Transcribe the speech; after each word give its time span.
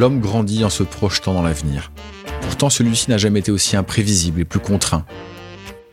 l'homme 0.00 0.20
grandit 0.20 0.64
en 0.64 0.70
se 0.70 0.82
projetant 0.82 1.34
dans 1.34 1.42
l'avenir. 1.42 1.92
Pourtant, 2.40 2.70
celui-ci 2.70 3.10
n'a 3.10 3.18
jamais 3.18 3.40
été 3.40 3.52
aussi 3.52 3.76
imprévisible 3.76 4.40
et 4.40 4.46
plus 4.46 4.58
contraint. 4.58 5.04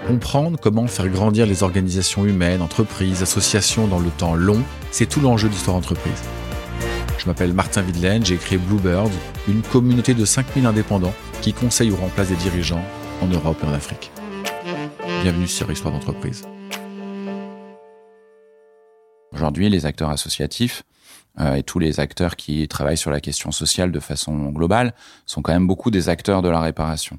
Comprendre 0.08 0.58
comment 0.58 0.88
faire 0.88 1.10
grandir 1.10 1.46
les 1.46 1.62
organisations 1.62 2.24
humaines, 2.26 2.62
entreprises, 2.62 3.22
associations 3.22 3.86
dans 3.86 4.00
le 4.00 4.10
temps 4.10 4.34
long, 4.34 4.62
c'est 4.92 5.08
tout 5.08 5.20
l'enjeu 5.20 5.50
d'Histoire 5.50 5.76
Entreprise. 5.76 6.24
Je 7.18 7.26
m'appelle 7.26 7.52
Martin 7.52 7.82
Videlaine, 7.82 8.26
j'ai 8.26 8.38
créé 8.38 8.58
Bluebird, 8.58 9.12
une 9.50 9.62
communauté 9.62 10.14
de 10.14 10.24
5000 10.24 10.66
indépendants 10.66 11.14
qui 11.42 11.52
conseillent 11.52 11.92
ou 11.92 11.98
remplacent 11.98 12.30
des 12.30 12.36
dirigeants 12.38 12.86
en 13.22 13.28
Europe 13.28 13.58
et 13.62 13.68
en 13.68 13.74
Afrique. 13.74 14.12
Bienvenue 15.22 15.48
sur 15.48 15.70
Histoire 15.70 15.94
d'entreprise. 15.94 16.46
Aujourd'hui, 19.48 19.70
les 19.70 19.86
acteurs 19.86 20.10
associatifs 20.10 20.84
euh, 21.40 21.56
et 21.56 21.64
tous 21.64 21.80
les 21.80 22.02
acteurs 22.02 22.36
qui 22.36 22.68
travaillent 22.68 22.98
sur 22.98 23.12
la 23.12 23.22
question 23.22 23.54
sociale 23.54 23.94
de 23.94 24.00
façon 24.02 24.50
globale 24.50 24.94
sont 25.26 25.42
quand 25.42 25.54
même 25.54 25.68
beaucoup 25.68 25.90
des 25.90 26.10
acteurs 26.10 26.42
de 26.42 26.50
la 26.50 26.60
réparation. 26.60 27.18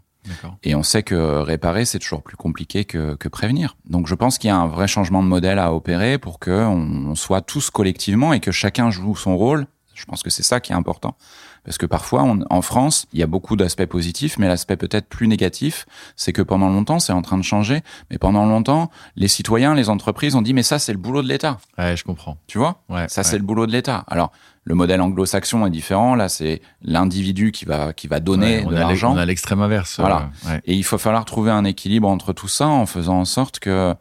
Et 0.63 0.75
on 0.75 0.83
sait 0.83 1.03
que 1.03 1.15
réparer, 1.39 1.87
c'est 1.87 1.99
toujours 1.99 2.23
plus 2.23 2.37
compliqué 2.37 2.85
que, 2.85 3.15
que 3.15 3.31
prévenir. 3.31 3.79
Donc 3.87 4.09
je 4.09 4.15
pense 4.15 4.37
qu'il 4.37 4.49
y 4.49 4.51
a 4.51 4.57
un 4.59 4.67
vrai 4.67 4.87
changement 4.87 5.23
de 5.23 5.29
modèle 5.29 5.59
à 5.59 5.73
opérer 5.73 6.19
pour 6.19 6.39
que 6.39 6.51
on 6.51 7.15
soit 7.15 7.41
tous 7.41 7.71
collectivement 7.71 8.35
et 8.35 8.41
que 8.41 8.53
chacun 8.53 8.91
joue 8.91 9.17
son 9.17 9.35
rôle. 9.35 9.67
Je 9.95 10.05
pense 10.05 10.23
que 10.23 10.29
c'est 10.29 10.43
ça 10.43 10.61
qui 10.61 10.73
est 10.73 10.77
important. 10.77 11.17
Parce 11.65 11.79
que 11.79 11.87
parfois, 11.87 12.25
en 12.51 12.62
France, 12.62 13.07
il 13.12 13.21
y 13.21 13.23
a 13.23 13.27
beaucoup 13.27 13.57
d'aspects 13.57 13.85
positifs, 13.87 14.39
mais 14.39 14.48
l'aspect 14.48 14.77
peut-être 14.77 15.09
plus 15.09 15.29
négatif, 15.29 15.87
c'est 16.17 16.33
que 16.33 16.43
pendant 16.43 16.69
longtemps, 16.69 16.98
c'est 16.98 17.12
en 17.12 17.23
train 17.23 17.39
de 17.39 17.43
changer, 17.43 17.83
mais 18.11 18.19
pendant 18.19 18.47
longtemps, 18.47 18.91
les 19.17 19.28
citoyens, 19.28 19.75
les 19.75 19.91
entreprises 19.91 20.34
ont 20.34 20.42
dit, 20.42 20.55
mais 20.55 20.62
ça, 20.62 20.79
c'est 20.79 20.92
le 20.92 20.98
boulot 20.98 21.23
de 21.23 21.29
l'État. 21.29 21.59
Ouais, 21.77 21.97
je 21.97 22.05
comprends. 22.05 22.39
Tu 22.47 22.59
vois? 22.59 22.83
Ouais, 22.89 23.09
Ça, 23.09 23.23
c'est 23.23 23.39
le 23.39 23.45
boulot 23.45 23.67
de 23.67 23.73
l'État. 23.73 24.05
Alors, 24.09 24.33
le 24.64 24.75
modèle 24.75 25.01
anglo-saxon 25.01 25.64
est 25.67 25.70
différent. 25.70 26.14
Là, 26.14 26.29
c'est 26.29 26.61
l'individu 26.83 27.53
qui 27.53 27.64
va 27.64 27.95
qui 27.95 28.06
va 28.06 28.20
donner 28.20 28.62
de 28.64 28.75
l'argent. 28.75 29.14
On 29.14 29.17
a 29.17 29.25
l'extrême 29.25 29.62
inverse. 29.62 29.98
Voilà. 29.98 30.31
Et 30.67 30.75
il 30.75 30.84
faut 30.84 30.98
falloir 30.98 31.25
trouver 31.25 31.51
un 31.51 31.64
équilibre 31.64 32.06
entre 32.09 32.34
tout 32.34 32.48
ça 32.48 32.67
en 32.67 32.84
faisant 32.84 33.19
en 33.20 33.25
sorte 33.25 33.61
que 33.61 33.95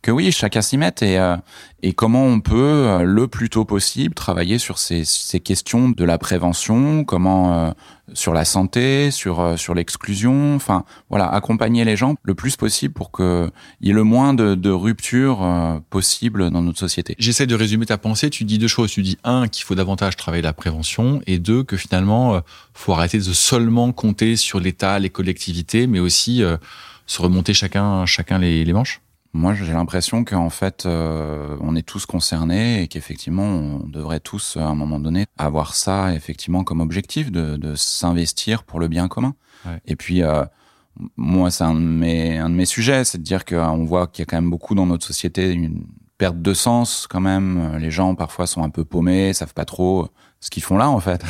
que 0.00 0.10
oui, 0.12 0.30
chacun 0.30 0.62
s'y 0.62 0.76
mette 0.76 1.02
et, 1.02 1.18
euh, 1.18 1.36
et 1.82 1.92
comment 1.92 2.24
on 2.24 2.40
peut 2.40 2.56
euh, 2.56 3.02
le 3.02 3.26
plus 3.26 3.50
tôt 3.50 3.64
possible 3.64 4.14
travailler 4.14 4.58
sur 4.58 4.78
ces, 4.78 5.04
ces 5.04 5.40
questions 5.40 5.88
de 5.88 6.04
la 6.04 6.18
prévention, 6.18 7.04
comment 7.04 7.52
euh, 7.52 7.70
sur 8.14 8.32
la 8.32 8.44
santé, 8.44 9.10
sur 9.10 9.58
sur 9.58 9.74
l'exclusion, 9.74 10.54
enfin 10.54 10.84
voilà, 11.10 11.26
accompagner 11.26 11.84
les 11.84 11.96
gens 11.96 12.14
le 12.22 12.34
plus 12.34 12.56
possible 12.56 12.94
pour 12.94 13.10
que 13.10 13.50
il 13.80 13.88
y 13.88 13.90
ait 13.90 13.94
le 13.94 14.04
moins 14.04 14.34
de, 14.34 14.54
de 14.54 14.70
ruptures 14.70 15.46
possible 15.90 16.50
dans 16.50 16.62
notre 16.62 16.78
société. 16.78 17.14
J'essaie 17.18 17.46
de 17.46 17.54
résumer 17.54 17.84
ta 17.84 17.98
pensée. 17.98 18.30
Tu 18.30 18.44
dis 18.44 18.56
deux 18.56 18.68
choses. 18.68 18.92
Tu 18.92 19.02
dis 19.02 19.18
un 19.24 19.46
qu'il 19.46 19.64
faut 19.64 19.74
davantage 19.74 20.16
travailler 20.16 20.42
la 20.42 20.54
prévention 20.54 21.20
et 21.26 21.38
deux 21.38 21.64
que 21.64 21.76
finalement 21.76 22.40
faut 22.72 22.94
arrêter 22.94 23.18
de 23.18 23.24
seulement 23.24 23.92
compter 23.92 24.36
sur 24.36 24.58
l'État, 24.58 24.98
les 24.98 25.10
collectivités, 25.10 25.86
mais 25.86 26.00
aussi 26.00 26.42
se 27.06 27.20
remonter 27.20 27.52
chacun 27.52 28.06
chacun 28.06 28.38
les, 28.38 28.64
les 28.64 28.72
manches. 28.72 29.02
Moi, 29.34 29.54
j'ai 29.54 29.72
l'impression 29.72 30.24
qu'en 30.24 30.50
fait, 30.50 30.86
euh, 30.86 31.56
on 31.60 31.76
est 31.76 31.86
tous 31.86 32.06
concernés 32.06 32.82
et 32.82 32.88
qu'effectivement, 32.88 33.44
on 33.44 33.86
devrait 33.86 34.20
tous, 34.20 34.56
à 34.56 34.64
un 34.64 34.74
moment 34.74 34.98
donné, 34.98 35.26
avoir 35.36 35.74
ça 35.74 36.14
effectivement 36.14 36.64
comme 36.64 36.80
objectif 36.80 37.30
de, 37.30 37.56
de 37.56 37.74
s'investir 37.74 38.64
pour 38.64 38.80
le 38.80 38.88
bien 38.88 39.06
commun. 39.06 39.34
Ouais. 39.66 39.80
Et 39.86 39.96
puis, 39.96 40.22
euh, 40.22 40.44
moi, 41.16 41.50
c'est 41.50 41.64
un 41.64 41.74
de 41.74 41.80
mes 41.80 42.38
un 42.38 42.48
de 42.48 42.54
mes 42.54 42.64
sujets, 42.64 43.04
c'est 43.04 43.18
de 43.18 43.22
dire 43.22 43.44
qu'on 43.44 43.84
voit 43.84 44.06
qu'il 44.06 44.22
y 44.22 44.24
a 44.24 44.26
quand 44.26 44.36
même 44.36 44.50
beaucoup 44.50 44.74
dans 44.74 44.86
notre 44.86 45.06
société 45.06 45.52
une 45.52 45.84
perte 46.16 46.40
de 46.40 46.54
sens 46.54 47.06
quand 47.08 47.20
même. 47.20 47.76
Les 47.76 47.90
gens 47.90 48.14
parfois 48.14 48.46
sont 48.46 48.62
un 48.62 48.70
peu 48.70 48.84
paumés, 48.84 49.32
savent 49.32 49.54
pas 49.54 49.64
trop 49.64 50.08
ce 50.40 50.50
qu'ils 50.50 50.62
font 50.62 50.76
là 50.76 50.88
en 50.88 51.00
fait. 51.00 51.22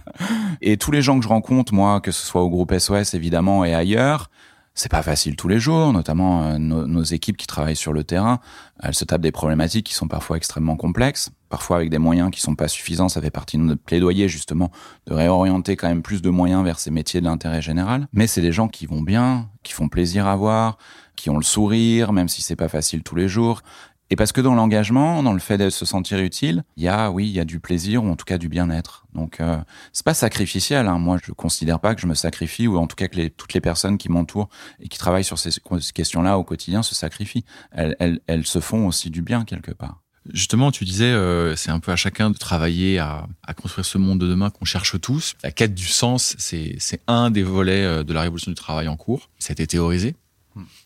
et 0.60 0.76
tous 0.76 0.90
les 0.90 1.00
gens 1.00 1.16
que 1.18 1.24
je 1.24 1.28
rencontre, 1.28 1.72
moi, 1.72 2.00
que 2.00 2.10
ce 2.10 2.26
soit 2.26 2.42
au 2.42 2.50
groupe 2.50 2.76
SOS 2.76 3.14
évidemment 3.14 3.64
et 3.64 3.74
ailleurs, 3.74 4.30
c'est 4.76 4.90
pas 4.90 5.02
facile 5.02 5.36
tous 5.36 5.48
les 5.48 5.58
jours, 5.58 5.92
notamment 5.92 6.44
euh, 6.44 6.58
nos, 6.58 6.86
nos, 6.86 7.02
équipes 7.02 7.38
qui 7.38 7.46
travaillent 7.46 7.74
sur 7.74 7.94
le 7.94 8.04
terrain. 8.04 8.40
Elles 8.80 8.94
se 8.94 9.04
tapent 9.04 9.22
des 9.22 9.32
problématiques 9.32 9.86
qui 9.86 9.94
sont 9.94 10.06
parfois 10.06 10.36
extrêmement 10.36 10.76
complexes, 10.76 11.30
parfois 11.48 11.78
avec 11.78 11.88
des 11.88 11.98
moyens 11.98 12.30
qui 12.30 12.42
sont 12.42 12.54
pas 12.54 12.68
suffisants. 12.68 13.08
Ça 13.08 13.22
fait 13.22 13.30
partie 13.30 13.56
de 13.56 13.62
notre 13.62 13.82
plaidoyer 13.82 14.28
justement 14.28 14.70
de 15.06 15.14
réorienter 15.14 15.76
quand 15.76 15.88
même 15.88 16.02
plus 16.02 16.20
de 16.20 16.28
moyens 16.28 16.62
vers 16.62 16.78
ces 16.78 16.90
métiers 16.90 17.20
de 17.20 17.24
l'intérêt 17.24 17.62
général. 17.62 18.06
Mais 18.12 18.26
c'est 18.26 18.42
des 18.42 18.52
gens 18.52 18.68
qui 18.68 18.84
vont 18.84 19.00
bien, 19.00 19.48
qui 19.62 19.72
font 19.72 19.88
plaisir 19.88 20.26
à 20.26 20.36
voir, 20.36 20.76
qui 21.16 21.30
ont 21.30 21.38
le 21.38 21.42
sourire, 21.42 22.12
même 22.12 22.28
si 22.28 22.42
c'est 22.42 22.54
pas 22.54 22.68
facile 22.68 23.02
tous 23.02 23.16
les 23.16 23.28
jours. 23.28 23.62
Et 24.10 24.16
parce 24.16 24.32
que 24.32 24.40
dans 24.40 24.54
l'engagement, 24.54 25.22
dans 25.22 25.32
le 25.32 25.40
fait 25.40 25.58
de 25.58 25.68
se 25.68 25.84
sentir 25.84 26.18
utile, 26.20 26.62
il 26.76 26.84
y 26.84 26.88
a, 26.88 27.10
oui, 27.10 27.26
il 27.26 27.32
y 27.32 27.40
a 27.40 27.44
du 27.44 27.58
plaisir 27.58 28.04
ou 28.04 28.08
en 28.08 28.16
tout 28.16 28.24
cas 28.24 28.38
du 28.38 28.48
bien-être. 28.48 29.04
Donc, 29.14 29.40
euh, 29.40 29.58
c'est 29.92 30.04
pas 30.04 30.14
sacrificiel. 30.14 30.86
Hein. 30.86 30.98
Moi, 30.98 31.18
je 31.24 31.32
considère 31.32 31.80
pas 31.80 31.94
que 31.94 32.00
je 32.00 32.06
me 32.06 32.14
sacrifie 32.14 32.68
ou 32.68 32.76
en 32.76 32.86
tout 32.86 32.94
cas 32.94 33.08
que 33.08 33.16
les, 33.16 33.30
toutes 33.30 33.52
les 33.54 33.60
personnes 33.60 33.98
qui 33.98 34.08
m'entourent 34.08 34.48
et 34.78 34.88
qui 34.88 34.98
travaillent 34.98 35.24
sur 35.24 35.38
ces 35.38 35.50
questions-là 35.92 36.38
au 36.38 36.44
quotidien 36.44 36.82
se 36.82 36.94
sacrifient. 36.94 37.44
Elles, 37.72 37.96
elles, 37.98 38.20
elles 38.28 38.46
se 38.46 38.60
font 38.60 38.86
aussi 38.86 39.10
du 39.10 39.22
bien 39.22 39.44
quelque 39.44 39.72
part. 39.72 40.02
Justement, 40.32 40.70
tu 40.70 40.84
disais, 40.84 41.04
euh, 41.04 41.54
c'est 41.56 41.70
un 41.70 41.78
peu 41.78 41.92
à 41.92 41.96
chacun 41.96 42.30
de 42.30 42.36
travailler 42.36 42.98
à, 42.98 43.26
à 43.44 43.54
construire 43.54 43.84
ce 43.84 43.98
monde 43.98 44.20
de 44.20 44.26
demain 44.26 44.50
qu'on 44.50 44.64
cherche 44.64 45.00
tous. 45.00 45.34
La 45.42 45.52
quête 45.52 45.74
du 45.74 45.86
sens, 45.86 46.34
c'est 46.38 47.00
un 47.06 47.30
des 47.30 47.42
volets 47.42 47.84
euh, 47.84 48.02
de 48.04 48.12
la 48.12 48.22
révolution 48.22 48.50
du 48.50 48.56
travail 48.56 48.88
en 48.88 48.96
cours. 48.96 49.30
Ça 49.38 49.50
a 49.50 49.52
été 49.52 49.66
théorisé. 49.66 50.16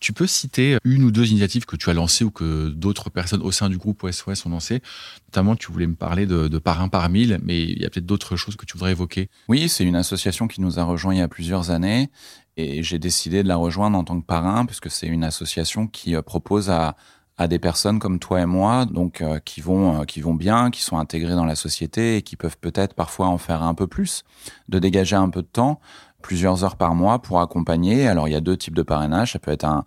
Tu 0.00 0.12
peux 0.12 0.26
citer 0.26 0.78
une 0.84 1.04
ou 1.04 1.10
deux 1.10 1.28
initiatives 1.30 1.64
que 1.64 1.76
tu 1.76 1.90
as 1.90 1.94
lancées 1.94 2.24
ou 2.24 2.30
que 2.30 2.68
d'autres 2.70 3.10
personnes 3.10 3.42
au 3.42 3.52
sein 3.52 3.68
du 3.68 3.78
groupe 3.78 4.02
OSOS 4.04 4.46
ont 4.46 4.50
lancées? 4.50 4.82
Notamment, 5.28 5.56
tu 5.56 5.70
voulais 5.70 5.86
me 5.86 5.94
parler 5.94 6.26
de, 6.26 6.48
de 6.48 6.58
parrain 6.58 6.88
par 6.88 7.08
mille, 7.08 7.38
mais 7.42 7.62
il 7.62 7.80
y 7.80 7.86
a 7.86 7.90
peut-être 7.90 8.06
d'autres 8.06 8.36
choses 8.36 8.56
que 8.56 8.66
tu 8.66 8.74
voudrais 8.76 8.92
évoquer. 8.92 9.28
Oui, 9.48 9.68
c'est 9.68 9.84
une 9.84 9.96
association 9.96 10.48
qui 10.48 10.60
nous 10.60 10.78
a 10.78 10.84
rejoint 10.84 11.14
il 11.14 11.18
y 11.18 11.22
a 11.22 11.28
plusieurs 11.28 11.70
années 11.70 12.10
et 12.56 12.82
j'ai 12.82 12.98
décidé 12.98 13.42
de 13.42 13.48
la 13.48 13.56
rejoindre 13.56 13.96
en 13.96 14.04
tant 14.04 14.20
que 14.20 14.26
parrain 14.26 14.66
puisque 14.66 14.90
c'est 14.90 15.06
une 15.06 15.24
association 15.24 15.86
qui 15.86 16.14
propose 16.22 16.70
à, 16.70 16.96
à 17.40 17.48
des 17.48 17.58
personnes 17.58 17.98
comme 17.98 18.18
toi 18.18 18.42
et 18.42 18.46
moi, 18.46 18.84
donc 18.84 19.22
euh, 19.22 19.38
qui 19.38 19.62
vont 19.62 20.02
euh, 20.02 20.04
qui 20.04 20.20
vont 20.20 20.34
bien, 20.34 20.70
qui 20.70 20.82
sont 20.82 20.98
intégrées 20.98 21.34
dans 21.34 21.46
la 21.46 21.54
société 21.54 22.16
et 22.16 22.22
qui 22.22 22.36
peuvent 22.36 22.58
peut-être 22.58 22.92
parfois 22.92 23.28
en 23.28 23.38
faire 23.38 23.62
un 23.62 23.72
peu 23.72 23.86
plus, 23.86 24.24
de 24.68 24.78
dégager 24.78 25.16
un 25.16 25.30
peu 25.30 25.40
de 25.40 25.46
temps 25.46 25.80
plusieurs 26.22 26.64
heures 26.64 26.76
par 26.76 26.94
mois 26.94 27.20
pour 27.20 27.40
accompagner. 27.40 28.06
Alors 28.08 28.28
il 28.28 28.32
y 28.32 28.36
a 28.36 28.40
deux 28.40 28.56
types 28.56 28.74
de 28.74 28.82
parrainage. 28.82 29.32
Ça 29.32 29.38
peut 29.38 29.50
être 29.50 29.64
un, 29.64 29.84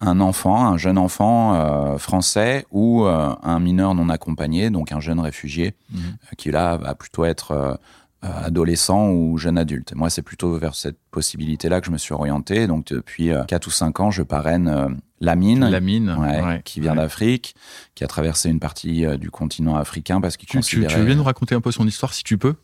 un 0.00 0.20
enfant, 0.20 0.66
un 0.66 0.76
jeune 0.76 0.98
enfant 0.98 1.54
euh, 1.54 1.98
français 1.98 2.66
ou 2.70 3.04
euh, 3.04 3.34
un 3.42 3.58
mineur 3.60 3.94
non 3.94 4.08
accompagné, 4.08 4.70
donc 4.70 4.92
un 4.92 5.00
jeune 5.00 5.20
réfugié 5.20 5.74
Mhm. 5.92 5.98
euh, 6.00 6.34
qui 6.36 6.50
là 6.50 6.76
va 6.76 6.94
plutôt 6.94 7.24
être 7.24 7.78
adolescent 8.22 9.10
ou 9.10 9.36
jeune 9.36 9.58
adulte. 9.58 9.94
Moi, 9.94 10.08
c'est 10.08 10.22
plutôt 10.22 10.56
vers 10.56 10.74
cette 10.74 10.96
possibilité-là 11.10 11.80
que 11.80 11.86
je 11.86 11.90
me 11.90 11.98
suis 11.98 12.14
orienté. 12.14 12.66
Donc 12.66 12.86
depuis 12.86 13.30
euh, 13.30 13.44
4 13.44 13.66
ou 13.66 13.70
5 13.70 14.00
ans, 14.00 14.10
je 14.10 14.22
parraine 14.22 14.98
Lamine, 15.20 16.16
ouais, 16.18 16.42
ouais, 16.42 16.62
qui 16.64 16.80
vient 16.80 16.92
ouais. 16.92 16.96
d'Afrique, 17.02 17.54
qui 17.94 18.02
a 18.02 18.06
traversé 18.06 18.48
une 18.48 18.60
partie 18.60 19.04
du 19.18 19.30
continent 19.30 19.76
africain 19.76 20.20
parce 20.20 20.36
qu'il 20.38 20.46
Tu, 20.48 20.52
tu, 20.52 20.56
considérait 20.58 20.92
tu 20.94 20.98
veux 21.00 21.04
bien 21.06 21.14
nous 21.16 21.22
raconter 21.24 21.54
un 21.54 21.60
peu 21.60 21.70
son 21.70 21.86
histoire, 21.86 22.14
si 22.14 22.24
tu 22.24 22.38
peux 22.38 22.54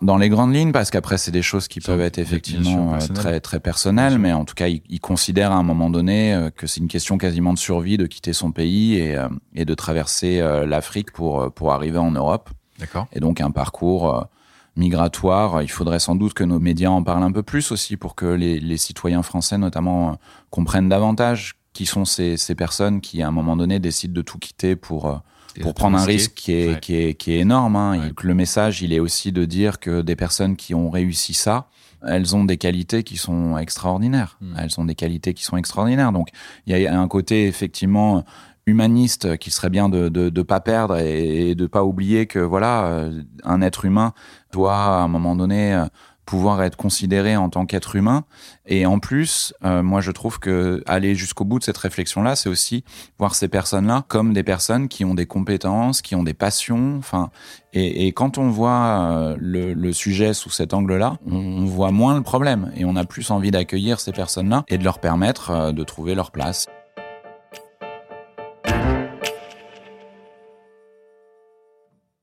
dans 0.00 0.16
les 0.16 0.28
grandes 0.28 0.54
lignes 0.54 0.72
parce 0.72 0.90
qu'après 0.90 1.18
c'est 1.18 1.30
des 1.30 1.42
choses 1.42 1.68
qui 1.68 1.80
Ça, 1.80 1.92
peuvent 1.92 2.00
être 2.00 2.18
effectivement 2.18 2.94
euh, 2.94 2.98
très 3.14 3.40
très 3.40 3.60
personnelles 3.60 4.18
mais 4.18 4.32
en 4.32 4.44
tout 4.44 4.54
cas 4.54 4.68
il, 4.68 4.82
il 4.88 5.00
considère 5.00 5.52
à 5.52 5.56
un 5.56 5.62
moment 5.62 5.90
donné 5.90 6.34
euh, 6.34 6.50
que 6.50 6.66
c'est 6.66 6.80
une 6.80 6.88
question 6.88 7.18
quasiment 7.18 7.52
de 7.52 7.58
survie 7.58 7.96
de 7.96 8.06
quitter 8.06 8.32
son 8.32 8.52
pays 8.52 8.94
et, 8.94 9.16
euh, 9.16 9.28
et 9.54 9.64
de 9.64 9.74
traverser 9.74 10.40
l'Afrique 10.66 11.12
pour 11.12 11.52
pour 11.52 11.72
arriver 11.72 11.98
en 11.98 12.10
Europe. 12.10 12.50
D'accord. 12.78 13.08
et 13.12 13.18
donc 13.18 13.40
un 13.40 13.50
parcours 13.50 14.28
migratoire. 14.76 15.62
Il 15.62 15.68
faudrait 15.68 15.98
sans 15.98 16.14
doute 16.14 16.32
que 16.32 16.44
nos 16.44 16.60
médias 16.60 16.90
en 16.90 17.02
parlent 17.02 17.24
un 17.24 17.32
peu 17.32 17.42
plus 17.42 17.72
aussi 17.72 17.96
pour 17.96 18.14
que 18.14 18.26
les, 18.26 18.60
les 18.60 18.76
citoyens 18.76 19.24
français 19.24 19.58
notamment 19.58 20.18
comprennent 20.50 20.88
davantage 20.88 21.56
qui 21.78 21.86
sont 21.86 22.04
ces, 22.04 22.36
ces 22.36 22.56
personnes 22.56 23.00
qui 23.00 23.22
à 23.22 23.28
un 23.28 23.30
moment 23.30 23.56
donné 23.56 23.78
décident 23.78 24.12
de 24.12 24.22
tout 24.22 24.38
quitter 24.38 24.74
pour 24.74 25.06
euh, 25.06 25.14
pour 25.62 25.74
prendre 25.74 25.96
un 25.96 26.04
risque 26.04 26.34
qui 26.34 26.52
est, 26.52 26.68
Ouais. 26.74 26.80
qui 26.80 26.94
est, 26.96 27.14
qui 27.14 27.32
est 27.34 27.38
énorme. 27.38 27.76
Hein. 27.76 28.00
Ouais. 28.00 28.12
Le 28.20 28.34
message, 28.34 28.82
il 28.82 28.92
est 28.92 28.98
aussi 28.98 29.30
de 29.30 29.44
dire 29.44 29.78
que 29.78 30.02
des 30.02 30.16
personnes 30.16 30.56
qui 30.56 30.74
ont 30.74 30.90
réussi 30.90 31.34
ça, 31.34 31.68
elles 32.04 32.34
ont 32.34 32.44
des 32.44 32.56
qualités 32.58 33.04
qui 33.04 33.16
sont 33.16 33.56
extraordinaires. 33.58 34.38
Mm. 34.40 34.54
Elles 34.58 34.80
ont 34.80 34.84
des 34.84 34.96
qualités 34.96 35.34
qui 35.34 35.44
sont 35.44 35.56
extraordinaires. 35.56 36.10
Donc, 36.12 36.28
il 36.66 36.76
y 36.76 36.86
a 36.86 37.00
un 37.00 37.08
côté 37.08 37.46
effectivement 37.46 38.24
humaniste 38.66 39.36
qu'il 39.38 39.52
serait 39.52 39.70
bien 39.70 39.88
de 39.88 40.08
de, 40.08 40.30
de 40.30 40.42
pas 40.42 40.60
perdre 40.60 40.96
et, 40.98 41.50
et 41.50 41.54
de 41.54 41.66
pas 41.68 41.84
oublier 41.84 42.26
que 42.26 42.40
voilà, 42.40 42.86
euh, 42.86 43.22
un 43.44 43.62
être 43.62 43.84
humain 43.84 44.12
doit 44.52 44.74
à 44.76 45.02
un 45.02 45.08
moment 45.08 45.36
donné 45.36 45.74
euh, 45.74 45.86
pouvoir 46.28 46.62
être 46.62 46.76
considéré 46.76 47.38
en 47.38 47.48
tant 47.48 47.64
qu'être 47.64 47.96
humain. 47.96 48.24
Et 48.66 48.84
en 48.84 48.98
plus, 48.98 49.54
euh, 49.64 49.82
moi, 49.82 50.02
je 50.02 50.10
trouve 50.10 50.38
que 50.38 50.82
aller 50.86 51.14
jusqu'au 51.14 51.46
bout 51.46 51.58
de 51.58 51.64
cette 51.64 51.78
réflexion-là, 51.78 52.36
c'est 52.36 52.50
aussi 52.50 52.84
voir 53.18 53.34
ces 53.34 53.48
personnes-là 53.48 54.04
comme 54.08 54.34
des 54.34 54.42
personnes 54.42 54.88
qui 54.88 55.06
ont 55.06 55.14
des 55.14 55.24
compétences, 55.24 56.02
qui 56.02 56.14
ont 56.14 56.22
des 56.22 56.34
passions. 56.34 56.96
Enfin, 56.98 57.30
et, 57.72 58.06
et 58.06 58.12
quand 58.12 58.36
on 58.36 58.50
voit 58.50 59.08
euh, 59.10 59.36
le, 59.38 59.72
le 59.72 59.92
sujet 59.94 60.34
sous 60.34 60.50
cet 60.50 60.74
angle-là, 60.74 61.16
on, 61.26 61.36
on 61.38 61.64
voit 61.64 61.92
moins 61.92 62.14
le 62.14 62.22
problème 62.22 62.72
et 62.76 62.84
on 62.84 62.94
a 62.94 63.06
plus 63.06 63.30
envie 63.30 63.50
d'accueillir 63.50 63.98
ces 63.98 64.12
personnes-là 64.12 64.64
et 64.68 64.76
de 64.76 64.84
leur 64.84 64.98
permettre 64.98 65.50
euh, 65.50 65.72
de 65.72 65.82
trouver 65.82 66.14
leur 66.14 66.30
place. 66.30 66.66